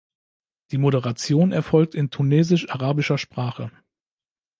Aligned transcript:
Die 0.71 0.79
Moderation 0.79 1.51
erfolgt 1.51 1.93
in 1.93 2.09
tunesisch-arabischer 2.09 3.19
Sprache. 3.19 3.69